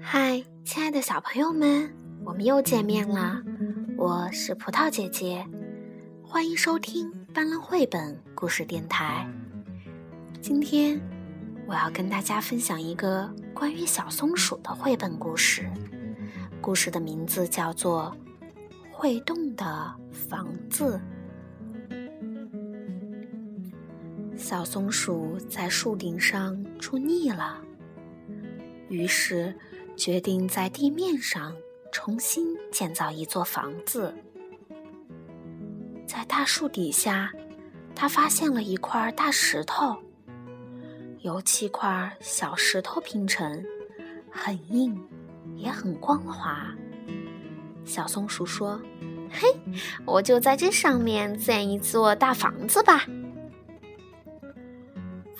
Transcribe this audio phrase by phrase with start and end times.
[0.00, 1.88] 嗨，亲爱的小朋友们，
[2.24, 3.42] 我们又见面了。
[3.96, 5.46] 我是葡萄姐姐，
[6.22, 9.28] 欢迎收听斑斓绘本故事电台。
[10.40, 11.00] 今天
[11.66, 15.70] 我要跟大家分享一个关于小松鼠的绘本故事，
[16.60, 18.12] 故事的名字叫做
[18.90, 20.98] 《会动的房子》。
[24.50, 27.62] 小松鼠在树顶上住腻了，
[28.88, 29.54] 于是。
[29.96, 31.54] 决定在地面上
[31.92, 34.12] 重新建造一座房子。
[36.04, 37.30] 在大树底下，
[37.94, 39.96] 他发现了一块大石头，
[41.20, 43.62] 由七块小石头拼成，
[44.30, 44.98] 很硬，
[45.54, 46.74] 也很光滑。
[47.84, 48.80] 小松鼠说
[49.30, 49.48] ：“嘿，
[50.06, 53.06] 我就在这上面建一座大房子吧。”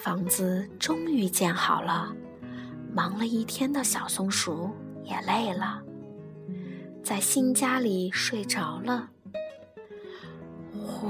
[0.03, 2.11] 房子终于建好了。
[2.91, 4.71] 忙了一天的小松鼠
[5.05, 5.83] 也累了，
[7.05, 9.11] 在新家里睡着了。
[10.73, 11.07] 呼，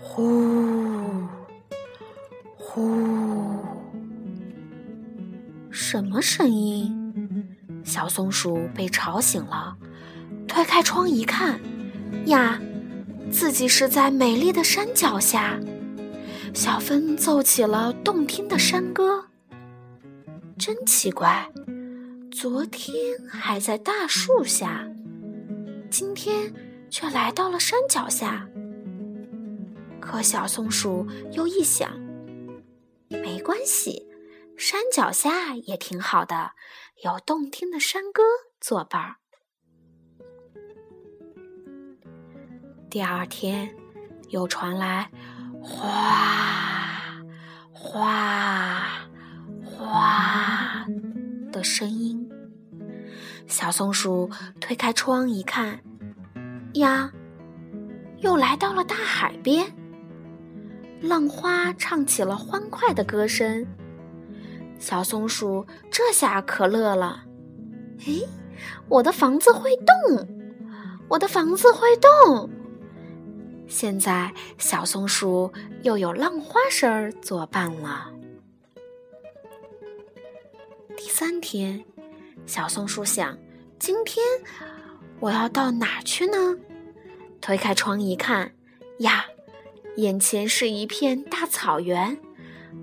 [0.00, 1.26] 呼，
[2.56, 3.58] 呼，
[5.70, 7.12] 什么声音？
[7.82, 9.76] 小松鼠被吵醒了，
[10.46, 11.60] 推开窗一看，
[12.26, 12.60] 呀，
[13.28, 15.58] 自己是在美丽的山脚下。
[16.52, 19.26] 小风奏起了动听的山歌。
[20.58, 21.50] 真奇怪，
[22.30, 22.94] 昨天
[23.28, 24.86] 还在大树下，
[25.90, 26.52] 今天
[26.90, 28.48] 却来到了山脚下。
[30.00, 31.90] 可小松鼠又一想，
[33.08, 34.06] 没关系，
[34.56, 36.52] 山脚下也挺好的，
[37.04, 38.22] 有动听的山歌
[38.60, 39.16] 作伴儿。
[42.90, 43.74] 第二天，
[44.30, 45.10] 又传来
[45.62, 47.22] 哗
[47.72, 48.86] 哗。
[49.62, 50.86] 哗
[51.50, 52.28] 的声音，
[53.46, 55.80] 小松鼠推开窗一看，
[56.74, 57.10] 呀，
[58.18, 59.66] 又来到了大海边。
[61.00, 63.66] 浪花唱起了欢快的歌声，
[64.78, 67.24] 小松鼠这下可乐了。
[68.06, 68.28] 诶，
[68.88, 70.28] 我的房子会动，
[71.08, 72.50] 我的房子会动。
[73.70, 75.50] 现在小松鼠
[75.82, 78.10] 又有浪花声儿作伴了。
[80.96, 81.82] 第三天，
[82.46, 83.38] 小松鼠想
[83.78, 84.22] ：“今天
[85.20, 86.58] 我要到哪去呢？”
[87.40, 88.52] 推开窗一看，
[88.98, 89.24] 呀，
[89.96, 92.18] 眼前是一片大草原，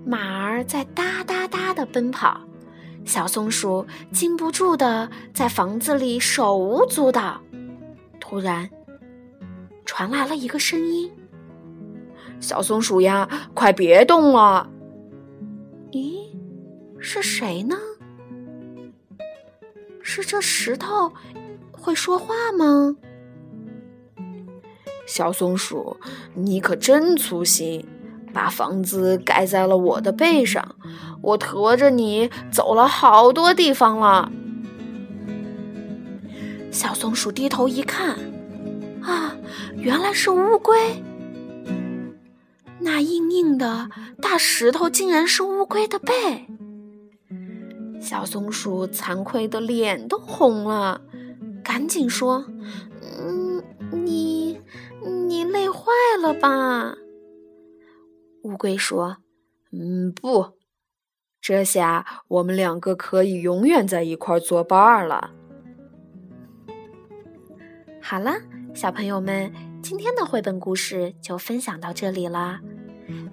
[0.06, 2.40] 马儿在哒哒哒的奔跑。
[3.04, 7.40] 小松鼠禁不住的在房子里手舞足蹈。
[8.18, 8.68] 突然，
[9.98, 11.10] 传来了一个声音
[12.38, 14.70] ：“小松鼠呀，快别动了！”
[15.90, 16.20] 咦，
[17.00, 17.76] 是谁呢？
[20.00, 21.12] 是这石头
[21.72, 22.94] 会说话吗？
[25.04, 25.96] 小松鼠，
[26.32, 27.84] 你可真粗心，
[28.32, 30.76] 把房子盖在了我的背上，
[31.20, 34.30] 我驮着你走了好多地方了。
[36.70, 38.16] 小松鼠低头一看，
[39.08, 39.34] 啊，
[39.74, 41.02] 原来是乌龟。
[42.78, 43.88] 那硬硬的
[44.20, 46.12] 大石头竟然是乌龟的背。
[48.00, 51.00] 小松鼠惭愧的脸都红了，
[51.64, 52.44] 赶紧说
[53.02, 54.60] ：“嗯，你
[55.26, 55.90] 你累坏
[56.20, 56.94] 了吧？”
[58.44, 59.16] 乌龟说
[59.72, 60.52] ：“嗯，不，
[61.40, 65.30] 这下我们两个可以永远在一块作伴了。”
[68.00, 68.36] 好了，
[68.78, 69.52] 小朋友们，
[69.82, 72.60] 今天的绘本故事就分享到这里啦，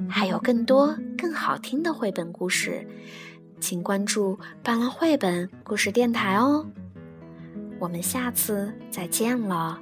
[0.10, 2.84] 还有更多更好听的绘本故事。
[3.60, 6.66] 请关注“斑斓绘本故事电台”哦，
[7.78, 9.80] 我们下次再见了。